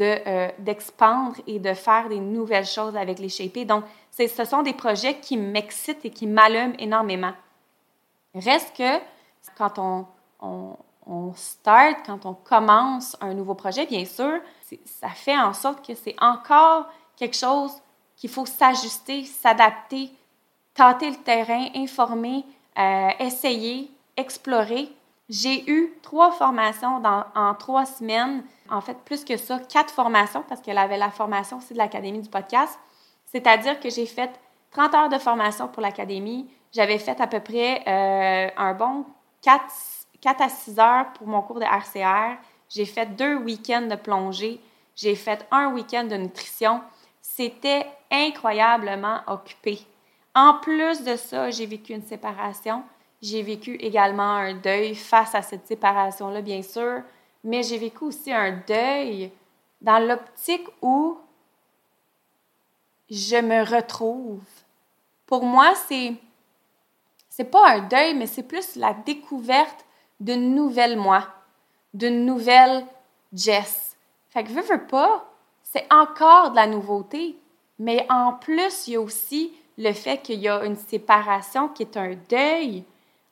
euh, 0.00 0.48
d'expandre 0.58 1.36
et 1.46 1.58
de 1.58 1.74
faire 1.74 2.08
des 2.08 2.20
nouvelles 2.20 2.66
choses 2.66 2.96
avec 2.96 3.18
les 3.18 3.28
shapés. 3.28 3.64
Donc, 3.64 3.84
ce 4.10 4.44
sont 4.44 4.62
des 4.62 4.74
projets 4.74 5.18
qui 5.18 5.36
m'excitent 5.36 6.04
et 6.04 6.10
qui 6.10 6.26
m'allument 6.26 6.74
énormément. 6.78 7.32
Reste 8.34 8.76
que 8.76 8.98
quand 9.56 9.78
on, 9.78 10.06
on, 10.40 10.76
on 11.06 11.32
start, 11.34 12.00
quand 12.06 12.26
on 12.26 12.34
commence 12.34 13.16
un 13.20 13.34
nouveau 13.34 13.54
projet, 13.54 13.86
bien 13.86 14.04
sûr, 14.04 14.40
ça 14.84 15.08
fait 15.08 15.38
en 15.38 15.54
sorte 15.54 15.84
que 15.84 15.94
c'est 15.94 16.16
encore 16.20 16.86
quelque 17.16 17.36
chose 17.36 17.72
qu'il 18.18 18.28
faut 18.28 18.46
s'ajuster, 18.46 19.24
s'adapter, 19.24 20.10
tâter 20.74 21.10
le 21.10 21.16
terrain, 21.16 21.68
informer, 21.74 22.44
euh, 22.78 23.08
essayer, 23.20 23.90
explorer. 24.16 24.90
J'ai 25.28 25.70
eu 25.70 25.94
trois 26.02 26.32
formations 26.32 27.02
en 27.34 27.54
trois 27.54 27.86
semaines. 27.86 28.44
En 28.70 28.80
fait, 28.80 28.96
plus 29.04 29.24
que 29.24 29.36
ça, 29.36 29.58
quatre 29.60 29.92
formations 29.92 30.44
parce 30.48 30.60
qu'elle 30.60 30.78
avait 30.78 30.98
la 30.98 31.10
formation 31.10 31.58
aussi 31.58 31.72
de 31.72 31.78
l'Académie 31.78 32.20
du 32.20 32.28
podcast. 32.28 32.78
C'est-à-dire 33.26 33.78
que 33.78 33.88
j'ai 33.88 34.06
fait 34.06 34.30
30 34.70 34.94
heures 34.94 35.08
de 35.08 35.18
formation 35.18 35.68
pour 35.68 35.82
l'Académie. 35.82 36.48
J'avais 36.72 36.98
fait 36.98 37.20
à 37.20 37.26
peu 37.26 37.40
près 37.40 37.82
euh, 37.86 38.50
un 38.56 38.74
bon 38.74 39.04
4, 39.42 39.62
4 40.20 40.42
à 40.42 40.48
6 40.48 40.78
heures 40.78 41.12
pour 41.14 41.26
mon 41.26 41.42
cours 41.42 41.60
de 41.60 41.64
RCR. 41.64 42.38
J'ai 42.68 42.84
fait 42.84 43.06
deux 43.06 43.36
week-ends 43.36 43.86
de 43.86 43.96
plongée. 43.96 44.60
J'ai 44.96 45.14
fait 45.14 45.46
un 45.50 45.72
week-end 45.72 46.04
de 46.04 46.16
nutrition. 46.16 46.80
C'était 47.34 47.86
incroyablement 48.10 49.20
occupé. 49.26 49.78
En 50.34 50.54
plus 50.54 51.04
de 51.04 51.14
ça, 51.14 51.50
j'ai 51.50 51.66
vécu 51.66 51.92
une 51.92 52.02
séparation. 52.02 52.82
J'ai 53.20 53.42
vécu 53.42 53.74
également 53.76 54.36
un 54.36 54.54
deuil 54.54 54.94
face 54.94 55.34
à 55.34 55.42
cette 55.42 55.66
séparation-là, 55.66 56.40
bien 56.40 56.62
sûr, 56.62 57.02
mais 57.44 57.62
j'ai 57.62 57.78
vécu 57.78 58.04
aussi 58.04 58.32
un 58.32 58.62
deuil 58.66 59.30
dans 59.80 59.98
l'optique 59.98 60.66
où 60.82 61.18
je 63.10 63.36
me 63.36 63.62
retrouve. 63.62 64.42
Pour 65.26 65.44
moi, 65.44 65.74
c'est 65.86 66.14
c'est 67.28 67.50
pas 67.50 67.76
un 67.76 67.80
deuil, 67.80 68.14
mais 68.14 68.26
c'est 68.26 68.42
plus 68.42 68.74
la 68.74 68.94
découverte 68.94 69.84
d'une 70.18 70.54
nouvelle 70.54 70.96
moi. 70.96 71.28
d'une 71.94 72.24
nouvelle 72.24 72.84
Jess. 73.32 73.96
Fait 74.30 74.42
que 74.44 74.48
veux, 74.48 74.62
veux 74.62 74.86
pas, 74.86 75.27
c'est 75.72 75.86
encore 75.92 76.50
de 76.50 76.56
la 76.56 76.66
nouveauté, 76.66 77.36
mais 77.78 78.06
en 78.08 78.32
plus, 78.32 78.88
il 78.88 78.94
y 78.94 78.96
a 78.96 79.00
aussi 79.00 79.52
le 79.76 79.92
fait 79.92 80.18
qu'il 80.18 80.40
y 80.40 80.48
a 80.48 80.64
une 80.64 80.76
séparation 80.76 81.68
qui 81.68 81.82
est 81.82 81.96
un 81.96 82.14
deuil. 82.28 82.84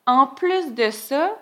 En 0.05 0.27
plus 0.27 0.73
de 0.73 0.89
ça, 0.91 1.35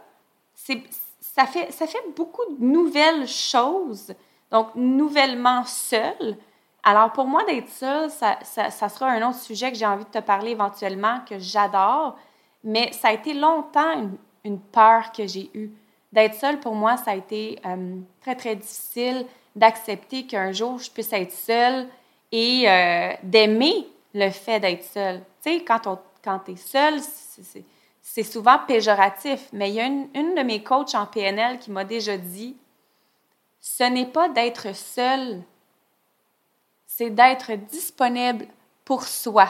ça 0.55 1.45
fait, 1.45 1.71
ça 1.71 1.85
fait 1.85 2.03
beaucoup 2.15 2.43
de 2.57 2.65
nouvelles 2.65 3.27
choses, 3.27 4.13
donc 4.51 4.69
nouvellement 4.75 5.65
seul. 5.65 6.37
Alors 6.81 7.11
pour 7.11 7.25
moi, 7.25 7.43
d'être 7.43 7.69
seule, 7.69 8.09
ça, 8.09 8.37
ça, 8.43 8.89
sera 8.89 9.07
un 9.07 9.27
autre 9.27 9.39
sujet 9.39 9.71
que 9.71 9.77
j'ai 9.77 9.85
envie 9.85 10.05
de 10.05 10.09
te 10.09 10.19
parler 10.19 10.51
éventuellement, 10.51 11.19
que 11.27 11.37
j'adore, 11.39 12.15
mais 12.63 12.91
ça 12.93 13.09
a 13.09 13.13
été 13.13 13.33
longtemps 13.33 14.09
une, 14.43 14.59
peur 14.59 15.11
que 15.11 15.27
j'ai 15.27 15.51
eue. 15.53 15.71
D'être 16.13 16.35
seule, 16.35 16.59
pour 16.59 16.75
moi, 16.75 16.95
ça 16.95 17.11
a 17.11 17.15
été 17.15 17.59
euh, 17.65 17.99
très, 18.21 18.35
très 18.35 18.55
difficile 18.55 19.25
d'accepter 19.55 20.25
qu'un 20.25 20.51
jour, 20.51 20.79
je 20.79 20.89
puisse 20.91 21.13
être 21.13 21.31
seule 21.31 21.87
et 22.31 22.69
euh, 22.69 23.13
d'aimer 23.23 23.87
le 24.13 24.29
fait 24.29 24.59
d'être 24.59 24.83
seule. 24.83 25.21
Tu 25.43 25.51
sais, 25.51 25.63
quand, 25.63 25.87
on, 25.87 25.99
quand 26.23 26.39
tu 26.39 26.51
es 26.51 26.55
seule, 26.55 26.99
c'est 28.01 28.23
souvent 28.23 28.59
péjoratif, 28.67 29.47
mais 29.53 29.69
il 29.69 29.75
y 29.75 29.79
a 29.79 29.85
une, 29.85 30.07
une 30.13 30.35
de 30.35 30.41
mes 30.41 30.63
coachs 30.63 30.95
en 30.95 31.05
PNL 31.05 31.59
qui 31.59 31.71
m'a 31.71 31.83
déjà 31.83 32.17
dit, 32.17 32.55
ce 33.59 33.83
n'est 33.83 34.05
pas 34.05 34.29
d'être 34.29 34.75
seule 34.75 35.41
c'est 36.95 37.09
d'être 37.09 37.51
disponible 37.53 38.47
pour 38.85 39.03
soi. 39.03 39.49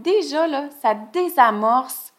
Déjà, 0.00 0.48
là, 0.48 0.68
ça 0.82 0.94
désamorce 0.94 2.12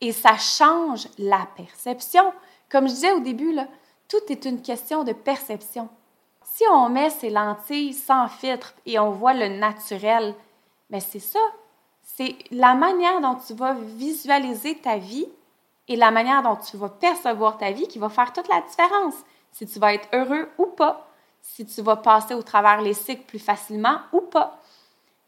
et 0.00 0.12
ça 0.12 0.36
change 0.36 1.08
la 1.18 1.48
perception. 1.56 2.32
Comme 2.68 2.88
je 2.88 2.94
disais 2.94 3.10
au 3.10 3.20
début, 3.20 3.52
là, 3.52 3.66
tout 4.06 4.20
est 4.28 4.44
une 4.44 4.62
question 4.62 5.02
de 5.02 5.12
perception. 5.12 5.88
Si 6.58 6.64
on 6.72 6.88
met 6.88 7.10
ses 7.10 7.30
lentilles 7.30 7.94
sans 7.94 8.26
filtre 8.26 8.74
et 8.84 8.98
on 8.98 9.12
voit 9.12 9.32
le 9.32 9.46
naturel, 9.46 10.34
mais 10.90 10.98
c'est 10.98 11.20
ça. 11.20 11.38
C'est 12.02 12.36
la 12.50 12.74
manière 12.74 13.20
dont 13.20 13.36
tu 13.36 13.54
vas 13.54 13.74
visualiser 13.74 14.76
ta 14.76 14.96
vie 14.96 15.28
et 15.86 15.94
la 15.94 16.10
manière 16.10 16.42
dont 16.42 16.56
tu 16.56 16.76
vas 16.76 16.88
percevoir 16.88 17.58
ta 17.58 17.70
vie 17.70 17.86
qui 17.86 18.00
va 18.00 18.08
faire 18.08 18.32
toute 18.32 18.48
la 18.48 18.60
différence. 18.62 19.14
Si 19.52 19.68
tu 19.68 19.78
vas 19.78 19.94
être 19.94 20.08
heureux 20.12 20.48
ou 20.58 20.66
pas, 20.66 21.08
si 21.42 21.64
tu 21.64 21.80
vas 21.80 21.94
passer 21.94 22.34
au 22.34 22.42
travers 22.42 22.80
les 22.80 22.94
cycles 22.94 23.22
plus 23.22 23.38
facilement 23.38 24.00
ou 24.12 24.20
pas, 24.20 24.58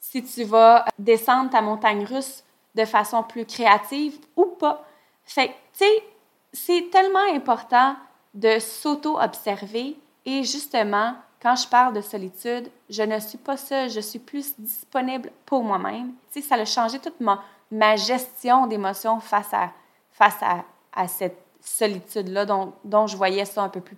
si 0.00 0.25
tu 0.25 0.42
vas 0.42 0.84
descendre 0.99 1.50
ta 1.50 1.62
montagne 1.62 2.06
russe 2.06 2.42
de 2.75 2.84
façon 2.84 3.22
plus 3.22 3.46
créative 3.46 4.18
ou 4.34 4.46
pas. 4.46 4.84
Fait 5.22 5.54
tu 5.75 5.84
sais, 5.84 6.04
c'est 6.52 6.90
tellement 6.90 7.32
important 7.32 7.94
de 8.34 8.58
s'auto-observer 8.58 9.96
justement, 10.44 11.14
quand 11.42 11.56
je 11.56 11.66
parle 11.68 11.94
de 11.94 12.00
solitude, 12.00 12.70
je 12.88 13.02
ne 13.02 13.18
suis 13.18 13.38
pas 13.38 13.56
seule, 13.56 13.90
je 13.90 14.00
suis 14.00 14.18
plus 14.18 14.58
disponible 14.58 15.30
pour 15.46 15.62
moi-même. 15.62 16.12
Ça 16.42 16.56
a 16.56 16.64
changé 16.64 16.99
toute 16.99 17.20
ma, 17.20 17.96
gestion 17.96 18.66
d'émotions 18.66 19.20
face 19.20 19.52
à 19.52 21.08
cette 21.08 21.38
solitude-là 21.60 22.46
dont, 22.46 22.72
dont, 22.84 23.06
je 23.06 23.16
voyais 23.16 23.44
ça 23.44 23.62
un 23.62 23.68
peu 23.68 23.80
plus 23.80 23.96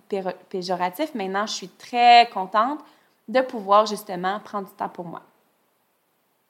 péjoratif. 0.49 1.13
Maintenant, 1.15 1.45
je 1.47 1.53
suis 1.53 1.69
très 1.69 2.29
contente 2.33 2.79
de 3.27 3.41
pouvoir 3.41 3.85
justement 3.85 4.39
prendre 4.39 4.67
du 4.67 4.73
temps 4.73 4.89
pour 4.89 5.05
moi. 5.05 5.21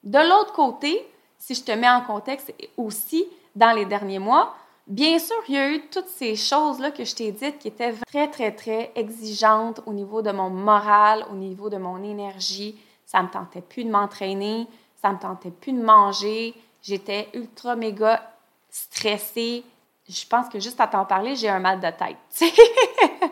De 0.02 0.18
l'autre 0.18 0.52
côté, 0.52 1.08
si 1.38 1.54
je 1.54 1.62
te 1.62 1.72
mets 1.72 1.88
en 1.88 2.02
contexte 2.02 2.52
aussi 2.76 3.24
dans 3.54 3.72
les 3.72 3.84
derniers 3.84 4.18
mois, 4.18 4.54
bien 4.86 5.18
sûr, 5.18 5.36
il 5.48 5.54
y 5.54 5.58
a 5.58 5.70
eu 5.70 5.88
toutes 5.88 6.08
ces 6.08 6.36
choses-là 6.36 6.90
que 6.90 7.04
je 7.04 7.14
t'ai 7.14 7.32
dites 7.32 7.58
qui 7.58 7.68
étaient 7.68 7.94
très, 8.06 8.30
très, 8.30 8.52
très 8.52 8.92
exigeantes 8.94 9.80
au 9.86 9.92
niveau 9.92 10.22
de 10.22 10.30
mon 10.30 10.50
moral, 10.50 11.26
au 11.30 11.34
niveau 11.34 11.70
de 11.70 11.76
mon 11.76 12.02
énergie. 12.02 12.78
Ça 13.06 13.22
me 13.22 13.28
tentait 13.28 13.62
plus 13.62 13.84
de 13.84 13.90
m'entraîner, 13.90 14.66
ça 15.00 15.12
me 15.12 15.18
tentait 15.18 15.50
plus 15.50 15.72
de 15.72 15.82
manger. 15.82 16.54
J'étais 16.82 17.28
ultra 17.34 17.76
méga 17.76 18.34
stressée, 18.68 19.64
je 20.08 20.26
pense 20.26 20.48
que 20.48 20.60
juste 20.60 20.80
à 20.80 20.86
t'en 20.86 21.04
parler, 21.04 21.34
j'ai 21.36 21.48
un 21.48 21.60
mal 21.60 21.80
de 21.80 21.88
tête. 21.90 22.52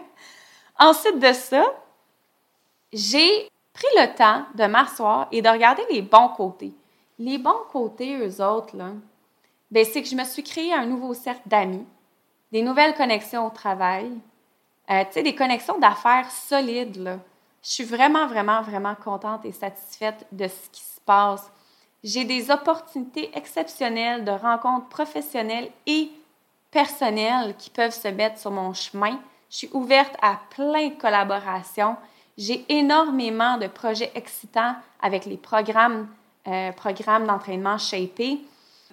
Ensuite 0.78 1.18
de 1.18 1.32
ça, 1.32 1.64
j'ai 2.92 3.48
pris 3.72 3.86
le 3.96 4.14
temps 4.16 4.44
de 4.54 4.64
m'asseoir 4.64 5.28
et 5.32 5.42
de 5.42 5.48
regarder 5.48 5.82
les 5.90 6.02
bons 6.02 6.28
côtés. 6.28 6.72
Les 7.18 7.38
bons 7.38 7.64
côtés, 7.70 8.16
eux 8.16 8.42
autres, 8.42 8.76
là, 8.76 8.92
ben, 9.72 9.86
c'est 9.86 10.02
que 10.02 10.08
je 10.08 10.14
me 10.14 10.24
suis 10.24 10.42
créé 10.42 10.72
un 10.74 10.84
nouveau 10.84 11.14
cercle 11.14 11.40
d'amis, 11.46 11.86
des 12.52 12.60
nouvelles 12.60 12.94
connexions 12.94 13.46
au 13.46 13.50
travail, 13.50 14.12
euh, 14.90 15.04
tu 15.06 15.12
sais, 15.12 15.22
des 15.22 15.34
connexions 15.34 15.78
d'affaires 15.78 16.30
solides. 16.30 17.18
Je 17.62 17.68
suis 17.68 17.84
vraiment, 17.84 18.26
vraiment, 18.26 18.60
vraiment 18.60 18.94
contente 18.94 19.46
et 19.46 19.52
satisfaite 19.52 20.26
de 20.30 20.46
ce 20.46 20.68
qui 20.70 20.82
se 20.82 21.00
passe. 21.06 21.50
J'ai 22.04 22.24
des 22.24 22.50
opportunités 22.50 23.30
exceptionnelles 23.34 24.24
de 24.26 24.32
rencontres 24.32 24.88
professionnelles 24.88 25.70
et 25.86 26.10
personnels 26.70 27.56
qui 27.56 27.70
peuvent 27.70 27.94
se 27.94 28.08
mettre 28.08 28.38
sur 28.38 28.50
mon 28.50 28.74
chemin. 28.74 29.18
Je 29.48 29.56
suis 29.56 29.70
ouverte 29.72 30.14
à 30.20 30.38
plein 30.50 30.88
de 30.88 31.00
collaborations. 31.00 31.96
J'ai 32.36 32.66
énormément 32.68 33.56
de 33.56 33.68
projets 33.68 34.12
excitants 34.14 34.74
avec 35.00 35.24
les 35.24 35.38
programmes, 35.38 36.08
euh, 36.46 36.72
programmes 36.72 37.26
d'entraînement 37.26 37.78
Shapé. 37.78 38.40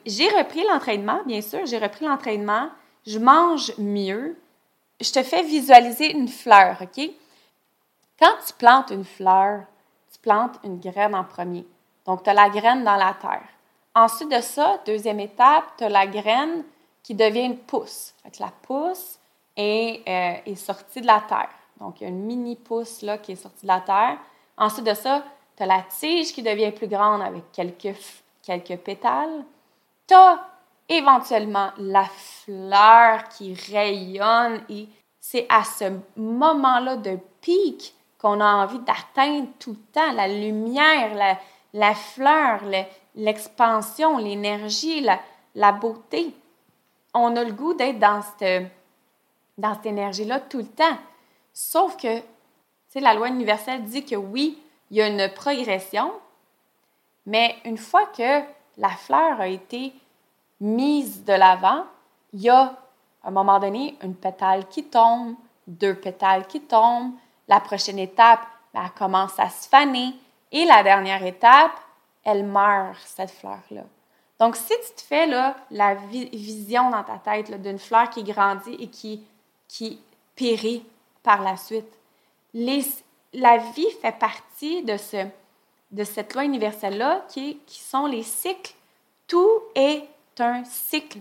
J'ai 0.06 0.30
repris 0.30 0.64
l'entraînement, 0.72 1.22
bien 1.26 1.42
sûr, 1.42 1.66
j'ai 1.66 1.78
repris 1.78 2.06
l'entraînement. 2.06 2.70
Je 3.06 3.20
mange 3.20 3.74
mieux. 3.78 4.38
Je 5.00 5.12
te 5.12 5.24
fais 5.24 5.44
visualiser 5.44 6.12
une 6.12 6.28
fleur, 6.28 6.78
OK? 6.82 7.10
Quand 8.20 8.36
tu 8.46 8.54
plantes 8.54 8.92
une 8.92 9.06
fleur, 9.06 9.64
tu 10.12 10.20
plantes 10.20 10.60
une 10.64 10.80
graine 10.80 11.16
en 11.16 11.24
premier. 11.24 11.66
Donc, 12.06 12.24
tu 12.24 12.30
as 12.30 12.34
la 12.34 12.50
graine 12.50 12.84
dans 12.84 12.98
la 12.98 13.14
terre. 13.14 13.48
Ensuite 13.96 14.32
de 14.32 14.42
ça, 14.42 14.80
deuxième 14.86 15.20
étape, 15.20 15.66
tu 15.78 15.86
as 15.86 15.90
la 15.90 16.06
graine 16.08 16.64
qui 17.04 17.16
devient 17.16 17.46
une 17.46 17.58
pousse. 17.58 18.14
la 18.40 18.52
pousse 18.62 19.20
est, 19.56 20.08
euh, 20.08 20.56
sortie 20.56 21.02
de 21.02 21.08
la 21.08 21.22
terre. 21.22 21.50
Donc, 21.80 22.00
il 22.00 22.04
y 22.04 22.08
a 22.08 22.10
une 22.10 22.24
mini 22.24 22.56
pousse 22.56 23.02
là, 23.02 23.18
qui 23.18 23.32
est 23.32 23.36
sortie 23.36 23.64
de 23.64 23.68
la 23.72 23.82
terre. 23.82 24.18
Ensuite 24.58 24.86
de 24.86 24.94
ça, 24.94 25.24
tu 25.56 25.64
as 25.64 25.66
la 25.66 25.84
tige 25.84 26.34
qui 26.34 26.44
devient 26.44 26.72
plus 26.72 26.88
grande 26.88 27.22
avec 27.22 27.52
quelques, 27.52 27.96
quelques 28.44 28.78
pétales. 28.78 29.44
Tu 30.10 30.16
as 30.16 30.44
éventuellement 30.90 31.70
la 31.78 32.06
fleur 32.06 33.30
qui 33.30 33.54
rayonne 33.54 34.64
et 34.68 34.90
c'est 35.20 35.46
à 35.50 35.64
ce 35.64 35.86
moment-là 36.18 36.96
de 36.96 37.18
pic 37.42 37.94
qu'on 38.18 38.42
a 38.42 38.56
envie 38.64 38.80
d'atteindre 38.80 39.48
tout 39.60 39.72
le 39.72 39.92
temps 39.94 40.12
la 40.14 40.28
lumière, 40.28 41.14
la, 41.14 41.38
la 41.74 41.94
fleur, 41.94 42.62
l'expansion, 43.14 44.18
l'énergie, 44.18 45.02
la, 45.02 45.20
la 45.54 45.72
beauté 45.72 46.34
on 47.14 47.36
a 47.36 47.44
le 47.44 47.54
goût 47.54 47.74
d'être 47.74 48.00
dans 48.00 48.22
cette, 48.22 48.72
dans 49.58 49.74
cette 49.76 49.86
énergie-là 49.86 50.40
tout 50.40 50.60
le 50.60 50.68
temps. 50.68 50.98
Sauf 51.54 51.98
que, 51.98 52.20
tu 52.92 53.00
la 53.00 53.14
loi 53.14 53.28
universelle 53.28 53.84
dit 53.84 54.06
que 54.06 54.16
oui, 54.16 54.62
il 54.90 54.98
y 54.98 55.02
a 55.02 55.08
une 55.08 55.32
progression, 55.34 56.12
mais 57.26 57.56
une 57.66 57.78
fois 57.78 58.06
que 58.08 58.42
la 58.80 58.90
fleur 58.90 59.40
a 59.40 59.48
été 59.48 59.94
mise 60.60 61.24
de 61.24 61.34
l'avant, 61.34 61.84
il 62.34 62.42
y 62.42 62.50
a, 62.50 62.76
à 63.24 63.28
un 63.28 63.32
moment 63.32 63.60
donné, 63.60 63.98
une 64.02 64.16
pétale 64.16 64.68
qui 64.68 64.86
tombe, 64.86 65.36
deux 65.68 65.96
pétales 65.96 66.48
qui 66.48 66.62
tombent. 66.62 67.14
La 67.48 67.60
prochaine 67.60 68.00
étape, 68.00 68.42
ben, 68.74 68.84
elle 68.86 68.92
commence 68.92 69.40
à 69.40 69.50
se 69.50 69.68
faner. 69.68 70.16
Et 70.52 70.66
la 70.66 70.82
dernière 70.82 71.24
étape, 71.24 71.72
elle 72.24 72.46
meurt, 72.46 73.00
cette 73.06 73.32
fleur-là. 73.32 73.84
Donc, 74.40 74.56
si 74.56 74.74
tu 74.88 74.96
te 74.96 75.02
fais 75.02 75.28
la 75.72 75.96
vision 75.96 76.90
dans 76.90 77.04
ta 77.04 77.18
tête 77.18 77.62
d'une 77.62 77.80
fleur 77.80 78.10
qui 78.10 78.24
grandit 78.24 78.78
et 78.80 78.88
qui 78.88 80.02
périt 80.36 80.86
par 81.24 81.42
la 81.42 81.58
suite, 81.58 81.94
la 82.54 83.58
vie 83.58 83.92
fait 84.02 84.18
partie 84.18 84.84
de, 84.84 84.96
ce, 84.96 85.26
de 85.92 86.04
cette 86.04 86.34
loi 86.34 86.44
universelle-là 86.46 87.26
qui, 87.30 87.60
qui 87.66 87.80
sont 87.80 88.06
les 88.06 88.24
cycles. 88.24 88.74
Tout 89.28 89.62
est 89.76 90.08
un 90.40 90.64
cycle. 90.64 91.20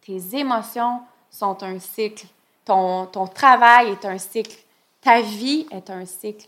Tes 0.00 0.36
émotions 0.36 1.00
sont 1.30 1.62
un 1.62 1.78
cycle. 1.78 2.26
Ton, 2.64 3.06
ton 3.06 3.26
travail 3.26 3.90
est 3.90 4.04
un 4.04 4.18
cycle. 4.18 4.56
Ta 5.00 5.20
vie 5.20 5.66
est 5.70 5.90
un 5.90 6.06
cycle. 6.06 6.46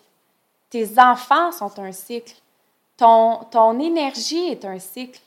Tes 0.70 0.98
enfants 0.98 1.52
sont 1.52 1.78
un 1.78 1.92
cycle. 1.92 2.34
Ton, 2.96 3.44
ton 3.50 3.78
énergie 3.78 4.48
est 4.48 4.64
un 4.64 4.78
cycle. 4.78 5.20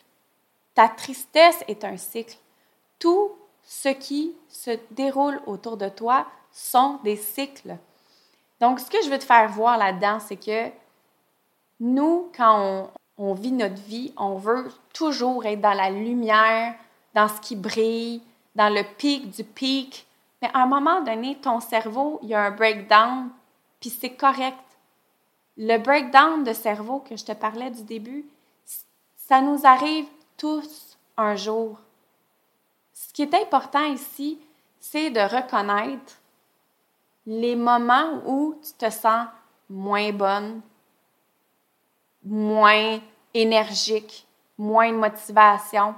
Ta 0.73 0.89
tristesse 0.89 1.63
est 1.67 1.83
un 1.83 1.97
cycle. 1.97 2.37
Tout 2.97 3.31
ce 3.63 3.89
qui 3.89 4.35
se 4.47 4.71
déroule 4.91 5.39
autour 5.45 5.77
de 5.77 5.89
toi 5.89 6.25
sont 6.51 6.99
des 7.03 7.17
cycles. 7.17 7.77
Donc, 8.59 8.79
ce 8.79 8.89
que 8.89 9.01
je 9.03 9.09
veux 9.09 9.19
te 9.19 9.23
faire 9.23 9.49
voir 9.49 9.77
là-dedans, 9.77 10.19
c'est 10.19 10.35
que 10.35 10.69
nous, 11.79 12.29
quand 12.35 12.91
on, 13.17 13.33
vit 13.33 13.51
notre 13.51 13.81
vie, 13.81 14.13
on 14.17 14.35
veut 14.35 14.71
toujours 14.93 15.45
être 15.45 15.61
dans 15.61 15.73
la 15.73 15.89
lumière, 15.89 16.75
dans 17.13 17.27
ce 17.27 17.39
qui 17.41 17.55
brille, 17.55 18.21
dans 18.55 18.73
le 18.73 18.83
pic 18.97 19.29
du 19.29 19.43
pic. 19.43 20.07
Mais 20.41 20.49
à 20.53 20.63
un 20.63 20.65
moment 20.65 21.01
donné, 21.01 21.37
ton 21.41 21.59
cerveau, 21.59 22.19
il 22.23 22.29
y 22.29 22.35
a 22.35 22.43
un 22.43 22.51
breakdown, 22.51 23.29
puis 23.79 23.89
c'est 23.89 24.13
correct. 24.13 24.57
Le 25.57 25.77
breakdown 25.77 26.43
de 26.43 26.53
cerveau 26.53 26.99
que 26.99 27.17
je 27.17 27.25
te 27.25 27.33
parlais 27.33 27.71
du 27.71 27.83
début, 27.83 28.25
ça 29.15 29.41
nous 29.41 29.65
arrive 29.65 30.07
tous 30.37 30.97
un 31.17 31.35
jour. 31.35 31.77
Ce 32.93 33.13
qui 33.13 33.21
est 33.21 33.33
important 33.33 33.85
ici, 33.85 34.39
c'est 34.79 35.09
de 35.09 35.19
reconnaître 35.19 36.17
les 37.25 37.55
moments 37.55 38.21
où 38.25 38.55
tu 38.63 38.73
te 38.73 38.89
sens 38.89 39.27
moins 39.69 40.11
bonne, 40.11 40.61
moins 42.23 42.99
énergique, 43.33 44.27
moins 44.57 44.91
de 44.91 44.97
motivation, 44.97 45.95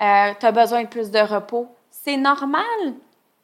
euh, 0.00 0.32
tu 0.38 0.46
as 0.46 0.52
besoin 0.52 0.84
de 0.84 0.88
plus 0.88 1.10
de 1.10 1.18
repos. 1.18 1.68
C'est 1.90 2.16
normal. 2.16 2.94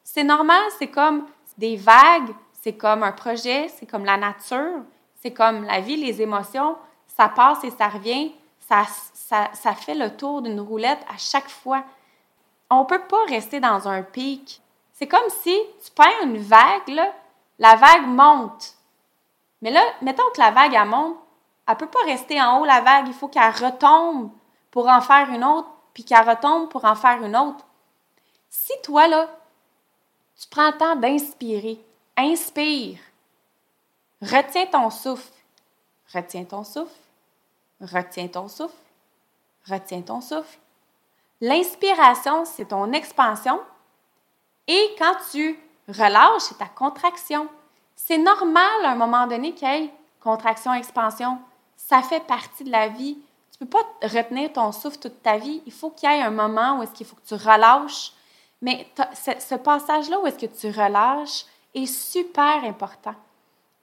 C'est 0.03 0.23
normal, 0.23 0.61
c'est 0.77 0.87
comme 0.87 1.25
des 1.57 1.75
vagues, 1.75 2.33
c'est 2.53 2.73
comme 2.73 3.03
un 3.03 3.11
projet, 3.11 3.67
c'est 3.69 3.85
comme 3.85 4.05
la 4.05 4.17
nature, 4.17 4.83
c'est 5.21 5.33
comme 5.33 5.63
la 5.63 5.81
vie, 5.81 5.97
les 5.97 6.21
émotions, 6.21 6.75
ça 7.07 7.29
passe 7.29 7.63
et 7.63 7.71
ça 7.71 7.87
revient, 7.87 8.33
ça, 8.59 8.83
ça, 9.13 9.49
ça 9.53 9.73
fait 9.73 9.95
le 9.95 10.15
tour 10.15 10.41
d'une 10.41 10.59
roulette 10.59 11.03
à 11.13 11.17
chaque 11.17 11.49
fois. 11.49 11.83
On 12.69 12.81
ne 12.81 12.85
peut 12.85 13.01
pas 13.01 13.23
rester 13.27 13.59
dans 13.59 13.87
un 13.87 14.03
pic. 14.03 14.61
C'est 14.93 15.07
comme 15.07 15.29
si 15.29 15.55
tu 15.83 15.91
prends 15.93 16.23
une 16.23 16.37
vague, 16.37 16.87
là, 16.87 17.11
la 17.59 17.75
vague 17.75 18.07
monte. 18.07 18.75
Mais 19.61 19.71
là, 19.71 19.81
mettons 20.01 20.23
que 20.33 20.39
la 20.39 20.51
vague, 20.51 20.73
elle 20.73 20.87
monte, 20.87 21.17
elle 21.67 21.77
peut 21.77 21.87
pas 21.87 22.03
rester 22.05 22.41
en 22.41 22.59
haut, 22.59 22.65
la 22.65 22.81
vague. 22.81 23.07
Il 23.07 23.13
faut 23.13 23.27
qu'elle 23.27 23.51
retombe 23.51 24.31
pour 24.71 24.87
en 24.87 25.01
faire 25.01 25.29
une 25.29 25.43
autre, 25.43 25.69
puis 25.93 26.03
qu'elle 26.03 26.27
retombe 26.27 26.69
pour 26.69 26.85
en 26.85 26.95
faire 26.95 27.23
une 27.23 27.35
autre. 27.35 27.65
Si 28.49 28.73
toi, 28.83 29.07
là, 29.07 29.29
tu 30.39 30.47
prends 30.49 30.67
le 30.67 30.77
temps 30.77 30.95
d'inspirer, 30.95 31.83
inspire, 32.17 32.99
retiens 34.21 34.65
ton 34.67 34.89
souffle, 34.89 35.31
retiens 36.13 36.43
ton 36.43 36.63
souffle, 36.63 36.93
retiens 37.81 38.27
ton 38.27 38.47
souffle, 38.47 38.73
retiens 39.67 40.01
ton 40.01 40.21
souffle. 40.21 40.59
L'inspiration, 41.41 42.45
c'est 42.45 42.65
ton 42.65 42.91
expansion. 42.93 43.59
Et 44.67 44.95
quand 44.97 45.15
tu 45.31 45.59
relâches, 45.87 46.41
c'est 46.41 46.57
ta 46.57 46.67
contraction. 46.67 47.47
C'est 47.95 48.17
normal 48.17 48.83
à 48.83 48.91
un 48.91 48.95
moment 48.95 49.27
donné 49.27 49.53
qu'il 49.53 49.67
y 49.67 49.71
ait 49.71 49.93
contraction, 50.21 50.73
expansion. 50.73 51.39
Ça 51.75 52.01
fait 52.01 52.25
partie 52.25 52.63
de 52.63 52.71
la 52.71 52.87
vie. 52.87 53.17
Tu 53.51 53.59
peux 53.59 53.65
pas 53.65 54.07
retenir 54.07 54.51
ton 54.51 54.71
souffle 54.71 54.97
toute 54.97 55.21
ta 55.21 55.37
vie. 55.37 55.61
Il 55.65 55.71
faut 55.71 55.89
qu'il 55.89 56.09
y 56.09 56.13
ait 56.13 56.21
un 56.21 56.31
moment 56.31 56.79
où 56.79 56.83
est-ce 56.83 56.91
qu'il 56.91 57.05
faut 57.05 57.15
que 57.15 57.27
tu 57.27 57.35
relâches. 57.35 58.11
Mais 58.61 58.87
ce, 59.13 59.55
passage-là 59.55 60.19
où 60.19 60.27
est-ce 60.27 60.39
que 60.39 60.45
tu 60.45 60.67
relâches 60.67 61.45
est 61.73 61.85
super 61.85 62.63
important. 62.63 63.15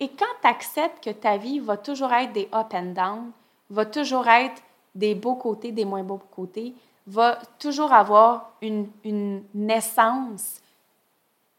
Et 0.01 0.09
quand 0.09 0.25
tu 0.41 0.49
acceptes 0.49 1.05
que 1.05 1.11
ta 1.11 1.37
vie 1.37 1.61
va 1.61 1.77
toujours 1.77 2.13
être 2.13 2.33
des 2.33 2.49
up 2.53 2.75
and 2.75 2.93
down, 2.95 3.31
va 3.71 3.87
toujours 3.87 4.27
être 4.27 4.61
des 4.95 5.15
beaux 5.15 5.37
côtés, 5.37 5.73
des 5.73 5.85
moins 5.85 6.03
beaux 6.03 6.21
côtés, 6.35 6.75
va 7.07 7.39
toujours 7.59 7.93
avoir 7.93 8.51
une, 8.61 8.91
une 9.05 9.45
naissance, 9.55 10.61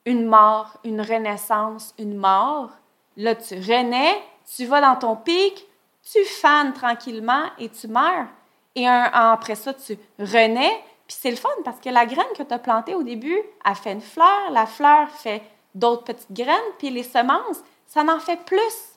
une 0.06 0.26
mort, 0.26 0.78
une 0.84 1.02
renaissance, 1.02 1.94
une 1.98 2.16
mort. 2.16 2.72
Là, 3.18 3.36
tu 3.36 3.56
renais, 3.56 4.22
tu 4.56 4.66
vas 4.66 4.82
dans 4.82 4.96
ton 4.96 5.16
pic, 5.16 5.66
tu 6.12 6.24
fanes 6.26 6.74
tranquillement 6.74 7.46
et 7.58 7.70
tu 7.70 7.88
meurs. 7.88 8.28
Et 8.76 8.88
après 8.88 9.56
ça, 9.56 9.74
tu 9.74 9.98
renais, 10.20 10.84
puis 11.08 11.18
c'est 11.20 11.32
le 11.32 11.38
fun 11.38 11.50
parce 11.64 11.80
que 11.80 11.90
la 11.90 12.06
graine 12.06 12.26
que 12.36 12.44
tu 12.44 12.54
as 12.54 12.60
plantée 12.60 12.96
au 12.96 13.04
début, 13.04 13.40
a 13.64 13.76
fait 13.76 13.92
une 13.92 14.02
fleur, 14.02 14.52
la 14.52 14.66
fleur 14.66 15.10
fait 15.10 15.44
d'autres 15.76 16.04
petites 16.04 16.32
graines, 16.32 16.58
puis 16.78 16.90
les 16.90 17.04
semences, 17.04 17.62
ça 17.86 18.04
en 18.04 18.20
fait 18.20 18.44
plus. 18.46 18.94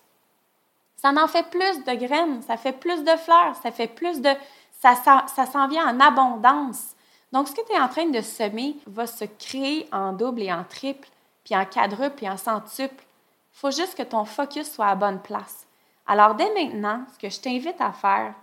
Ça 0.97 1.11
en 1.11 1.29
fait 1.29 1.49
plus 1.51 1.85
de 1.85 1.95
graines, 1.95 2.43
ça 2.43 2.57
fait 2.57 2.73
plus 2.73 3.04
de 3.04 3.17
fleurs, 3.17 3.54
ça 3.63 3.71
fait 3.71 3.89
plus 3.89 4.21
de... 4.21 4.30
Ça, 4.80 4.95
ça, 4.95 5.47
s'en 5.47 5.69
vient 5.69 5.89
en 5.89 6.00
abondance. 6.00 6.95
Donc, 7.33 7.49
ce 7.49 7.54
que 7.54 7.67
tu 7.67 7.73
es 7.73 7.80
en 7.80 7.89
train 7.89 8.07
de 8.07 8.21
semer 8.21 8.76
va 8.87 9.07
se 9.07 9.25
créer 9.25 9.89
en 9.91 10.13
double 10.13 10.43
et 10.43 10.52
en 10.52 10.65
triple, 10.65 11.09
puis 11.45 11.57
en 11.57 11.65
quadruple, 11.65 12.17
puis 12.17 12.28
en 12.28 12.37
centuple. 12.37 13.02
Il 13.54 13.59
faut 13.59 13.71
juste 13.71 13.97
que 13.97 14.02
ton 14.02 14.25
focus 14.25 14.71
soit 14.71 14.87
à 14.87 14.95
bonne 14.95 15.21
place. 15.21 15.66
Alors, 16.06 16.34
dès 16.34 16.52
maintenant, 16.54 17.04
ce 17.12 17.19
que 17.19 17.28
je 17.28 17.40
t'invite 17.40 17.80
à 17.80 17.92
faire, 17.92 18.34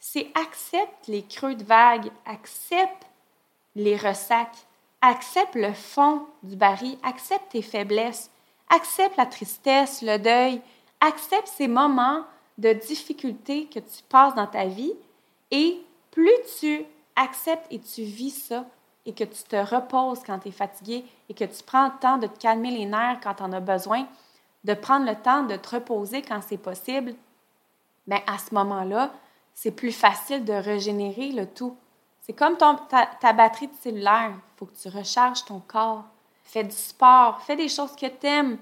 c'est 0.00 0.30
accepte 0.34 1.06
les 1.08 1.22
creux 1.22 1.54
de 1.54 1.64
vague, 1.64 2.10
accepte 2.24 3.06
les 3.74 3.96
ressacs, 3.96 4.66
accepte 5.00 5.54
le 5.54 5.72
fond 5.72 6.26
du 6.42 6.56
baril, 6.56 6.96
accepte 7.02 7.50
tes 7.50 7.62
faiblesses, 7.62 8.30
accepte 8.70 9.16
la 9.16 9.26
tristesse, 9.26 10.02
le 10.02 10.18
deuil, 10.18 10.60
accepte 11.00 11.48
ces 11.48 11.68
moments 11.68 12.24
de 12.58 12.72
difficulté 12.72 13.66
que 13.66 13.78
tu 13.78 14.02
passes 14.08 14.34
dans 14.34 14.46
ta 14.46 14.64
vie 14.64 14.94
et 15.50 15.80
plus 16.10 16.30
tu 16.58 16.84
acceptes 17.16 17.66
et 17.70 17.78
tu 17.78 18.02
vis 18.02 18.30
ça 18.30 18.64
et 19.06 19.12
que 19.12 19.24
tu 19.24 19.42
te 19.44 19.56
reposes 19.56 20.22
quand 20.24 20.40
tu 20.40 20.48
es 20.48 20.52
fatigué 20.52 21.04
et 21.28 21.34
que 21.34 21.44
tu 21.44 21.62
prends 21.64 21.86
le 21.86 21.98
temps 22.00 22.18
de 22.18 22.26
te 22.26 22.38
calmer 22.38 22.70
les 22.70 22.86
nerfs 22.86 23.20
quand 23.22 23.34
tu 23.34 23.42
en 23.42 23.52
as 23.52 23.60
besoin, 23.60 24.06
de 24.64 24.74
prendre 24.74 25.06
le 25.06 25.14
temps 25.16 25.44
de 25.44 25.56
te 25.56 25.76
reposer 25.76 26.22
quand 26.22 26.40
c'est 26.46 26.58
possible, 26.58 27.14
bien 28.06 28.20
à 28.26 28.38
ce 28.38 28.54
moment-là, 28.54 29.12
c'est 29.54 29.72
plus 29.72 29.92
facile 29.92 30.44
de 30.44 30.52
régénérer 30.52 31.32
le 31.32 31.46
tout. 31.46 31.76
C'est 32.20 32.32
comme 32.32 32.56
ta, 32.56 32.76
ta, 33.20 33.32
batterie 33.32 33.70
cellulaire. 33.80 34.32
Il 34.32 34.58
faut 34.58 34.66
que 34.66 34.76
tu 34.76 34.88
recharges 34.88 35.44
ton 35.44 35.60
corps. 35.60 36.04
Fais 36.44 36.64
du 36.64 36.76
sport, 36.76 37.40
fais 37.42 37.56
des 37.56 37.68
choses 37.68 37.96
que 37.96 38.06
tu 38.06 38.26
aimes. 38.26 38.58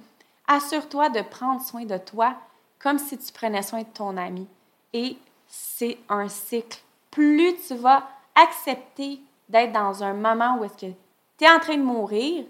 Assure-toi 0.47 1.11
de 1.11 1.23
prendre 1.23 1.61
soin 1.61 1.85
de 1.85 1.99
toi 1.99 2.35
comme 2.79 2.99
si 2.99 3.19
tu 3.19 3.33
prenais 3.33 3.63
soin 3.63 3.81
de 3.81 3.89
ton 3.93 4.17
ami. 4.17 4.47
Et 4.93 5.17
c'est 5.47 5.99
un 6.09 6.29
cycle. 6.29 6.79
Plus 7.11 7.55
tu 7.67 7.75
vas 7.75 8.09
accepter 8.35 9.21
d'être 9.49 9.73
dans 9.73 10.03
un 10.03 10.13
moment 10.13 10.59
où 10.59 10.65
est-ce 10.65 10.87
que 10.87 10.93
tu 11.39 11.45
es 11.45 11.51
en 11.51 11.61
train 11.61 11.77
de 11.77 11.83
mourir, 11.83 12.45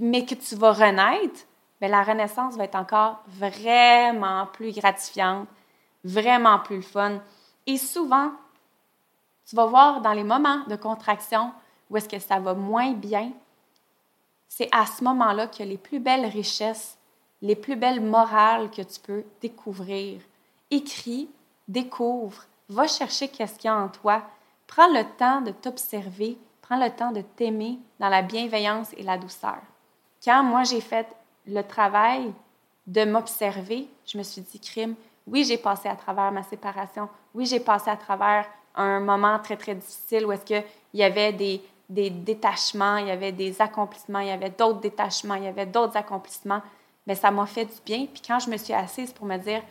mais 0.00 0.24
que 0.24 0.34
tu 0.34 0.54
vas 0.54 0.72
renaître, 0.72 1.45
bien, 1.80 1.88
la 1.88 2.02
renaissance 2.02 2.56
va 2.56 2.64
être 2.64 2.76
encore 2.76 3.22
vraiment 3.26 4.46
plus 4.46 4.72
gratifiante, 4.72 5.48
vraiment 6.04 6.58
plus 6.58 6.82
fun. 6.82 7.20
Et 7.66 7.76
souvent, 7.76 8.30
tu 9.46 9.56
vas 9.56 9.66
voir 9.66 10.00
dans 10.00 10.12
les 10.12 10.24
moments 10.24 10.64
de 10.68 10.76
contraction 10.76 11.52
où 11.90 11.96
est-ce 11.96 12.08
que 12.08 12.18
ça 12.18 12.40
va 12.40 12.54
moins 12.54 12.92
bien, 12.92 13.32
c'est 14.48 14.68
à 14.72 14.86
ce 14.86 15.04
moment-là 15.04 15.48
que 15.48 15.62
les 15.62 15.78
plus 15.78 16.00
belles 16.00 16.26
richesses, 16.26 16.98
les 17.42 17.56
plus 17.56 17.76
belles 17.76 18.00
morales 18.00 18.70
que 18.70 18.82
tu 18.82 19.00
peux 19.00 19.24
découvrir. 19.40 20.20
Écris, 20.70 21.28
découvre, 21.68 22.44
va 22.68 22.86
chercher 22.86 23.28
qu'est-ce 23.28 23.58
qu'il 23.58 23.68
y 23.68 23.72
a 23.72 23.76
en 23.76 23.88
toi, 23.88 24.22
Prends 24.66 24.88
le 24.88 25.04
temps 25.16 25.40
de 25.42 25.52
t'observer, 25.52 26.36
prends 26.60 26.78
le 26.78 26.90
temps 26.90 27.12
de 27.12 27.20
t'aimer 27.20 27.78
dans 28.00 28.08
la 28.08 28.22
bienveillance 28.22 28.92
et 28.96 29.02
la 29.02 29.16
douceur. 29.16 29.60
Quand 30.24 30.42
moi 30.42 30.64
j'ai 30.64 30.80
fait 30.80 31.06
le 31.46 31.62
travail 31.62 32.32
de 32.86 33.04
m'observer, 33.04 33.88
je 34.04 34.18
me 34.18 34.22
suis 34.22 34.42
dit, 34.42 34.60
crime, 34.60 34.94
oui, 35.26 35.44
j'ai 35.44 35.58
passé 35.58 35.88
à 35.88 35.96
travers 35.96 36.30
ma 36.30 36.42
séparation, 36.42 37.08
oui, 37.34 37.46
j'ai 37.46 37.60
passé 37.60 37.90
à 37.90 37.96
travers 37.96 38.46
un 38.74 39.00
moment 39.00 39.38
très, 39.38 39.56
très 39.56 39.74
difficile 39.74 40.26
où 40.26 40.32
est-ce 40.32 40.44
qu'il 40.44 40.64
y 40.94 41.02
avait 41.02 41.32
des, 41.32 41.62
des 41.88 42.10
détachements, 42.10 42.98
il 42.98 43.08
y 43.08 43.10
avait 43.10 43.32
des 43.32 43.60
accomplissements, 43.60 44.20
il 44.20 44.28
y 44.28 44.30
avait 44.30 44.50
d'autres 44.50 44.80
détachements, 44.80 45.34
il 45.34 45.44
y 45.44 45.48
avait 45.48 45.66
d'autres 45.66 45.96
accomplissements, 45.96 46.62
mais 47.06 47.14
ça 47.14 47.30
m'a 47.30 47.46
fait 47.46 47.64
du 47.64 47.80
bien. 47.84 48.06
Puis 48.06 48.22
quand 48.26 48.38
je 48.38 48.50
me 48.50 48.56
suis 48.56 48.74
assise 48.74 49.12
pour 49.12 49.26
me 49.26 49.36
dire, 49.38 49.62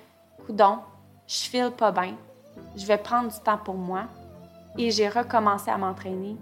coudon, 0.46 0.80
je 1.28 1.44
file 1.50 1.72
pas 1.72 1.92
bien, 1.92 2.16
je 2.76 2.86
vais 2.86 2.98
prendre 2.98 3.32
du 3.32 3.40
temps 3.40 3.58
pour 3.58 3.76
moi, 3.76 4.06
et 4.78 4.92
j'ai 4.92 5.08
recommencé 5.08 5.72
à 5.72 5.78
m'entraîner. 5.78 6.36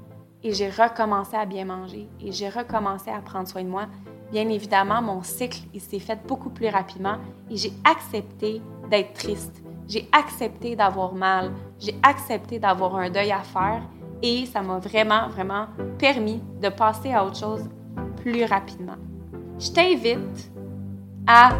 Et 0.45 0.53
j'ai 0.53 0.69
recommencé 0.69 1.37
à 1.37 1.45
bien 1.45 1.65
manger. 1.65 2.09
Et 2.19 2.31
j'ai 2.31 2.49
recommencé 2.49 3.09
à 3.09 3.19
prendre 3.19 3.47
soin 3.47 3.63
de 3.63 3.69
moi. 3.69 3.85
Bien 4.33 4.49
évidemment, 4.49 4.99
mon 4.99 5.21
cycle, 5.21 5.59
il 5.75 5.79
s'est 5.79 5.99
fait 5.99 6.19
beaucoup 6.27 6.49
plus 6.49 6.67
rapidement 6.67 7.17
et 7.51 7.55
j'ai 7.55 7.71
accepté 7.83 8.63
d'être 8.89 9.13
triste. 9.13 9.61
J'ai 9.87 10.09
accepté 10.11 10.75
d'avoir 10.75 11.13
mal. 11.13 11.51
J'ai 11.79 11.93
accepté 12.01 12.57
d'avoir 12.57 12.95
un 12.95 13.11
deuil 13.11 13.31
à 13.31 13.41
faire 13.41 13.83
et 14.23 14.47
ça 14.47 14.63
m'a 14.63 14.79
vraiment, 14.79 15.29
vraiment 15.29 15.67
permis 15.99 16.41
de 16.59 16.69
passer 16.69 17.13
à 17.13 17.23
autre 17.23 17.37
chose 17.37 17.69
plus 18.23 18.43
rapidement. 18.45 18.95
Je 19.59 19.69
t'invite 19.69 20.51
à 21.27 21.51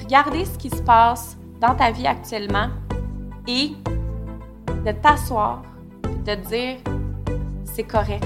regarder 0.00 0.46
ce 0.46 0.56
qui 0.56 0.70
se 0.70 0.80
passe 0.80 1.36
dans 1.60 1.74
ta 1.74 1.90
vie 1.90 2.06
actuellement 2.06 2.68
et 3.46 3.72
de 4.86 4.92
t'asseoir 5.02 5.64
de 6.24 6.34
dire 6.48 6.78
c'est 7.64 7.84
correct. 7.84 8.24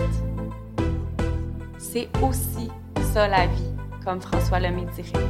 C'est 1.77 2.09
aussi 2.23 2.71
ça 3.13 3.27
la 3.27 3.49
vie, 3.49 3.76
comme 4.07 4.21
François 4.23 4.61
Lemay 4.61 4.87
dirait. 4.95 5.27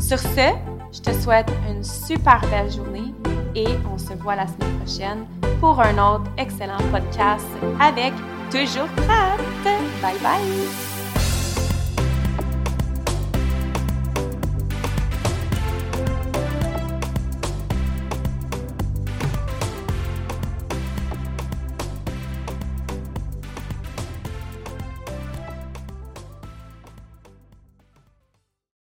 Sur 0.00 0.18
ce, 0.18 0.52
je 0.92 1.00
te 1.00 1.12
souhaite 1.12 1.50
une 1.68 1.82
super 1.82 2.40
belle 2.50 2.70
journée 2.70 3.14
et 3.54 3.66
on 3.92 3.98
se 3.98 4.12
voit 4.12 4.36
la 4.36 4.46
semaine 4.46 4.76
prochaine 4.78 5.26
pour 5.60 5.80
un 5.80 5.94
autre 5.94 6.30
excellent 6.36 6.78
podcast 6.92 7.46
avec 7.80 8.12
Toujours 8.50 8.88
Prête. 8.96 9.80
Bye 10.02 10.18
bye! 10.22 10.89